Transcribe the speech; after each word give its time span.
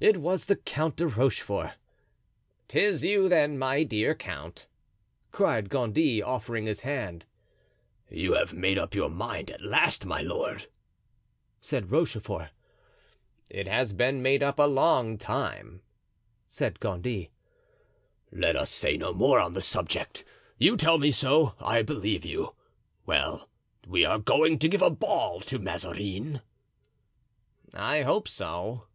It 0.00 0.18
was 0.18 0.44
the 0.46 0.56
Count 0.56 0.96
de 0.96 1.06
Rochefort. 1.06 1.70
"'Tis 2.68 3.04
you, 3.04 3.26
then, 3.26 3.58
my 3.58 3.84
dear 3.84 4.14
count," 4.14 4.66
cried 5.32 5.70
Gondy, 5.70 6.20
offering 6.20 6.66
his 6.66 6.80
hand. 6.80 7.24
"You 8.10 8.34
have 8.34 8.52
made 8.52 8.76
up 8.76 8.94
your 8.94 9.08
mind 9.08 9.50
at 9.50 9.62
last, 9.62 10.04
my 10.04 10.20
lord?" 10.20 10.66
said 11.62 11.90
Rochefort. 11.90 12.48
"It 13.48 13.66
has 13.66 13.94
been 13.94 14.20
made 14.20 14.42
up 14.42 14.58
a 14.58 14.64
long 14.66 15.16
time," 15.16 15.80
said 16.46 16.80
Gondy. 16.80 17.30
"Let 18.30 18.56
us 18.56 18.68
say 18.68 18.98
no 18.98 19.14
more 19.14 19.40
on 19.40 19.54
the 19.54 19.62
subject; 19.62 20.22
you 20.58 20.76
tell 20.76 20.98
me 20.98 21.12
so, 21.12 21.54
I 21.58 21.80
believe 21.80 22.26
you. 22.26 22.54
Well, 23.06 23.48
we 23.86 24.04
are 24.04 24.18
going 24.18 24.58
to 24.58 24.68
give 24.68 24.82
a 24.82 24.90
ball 24.90 25.40
to 25.42 25.58
Mazarin." 25.58 26.42
"I 27.72 28.02
hope 28.02 28.28
so." 28.28 28.86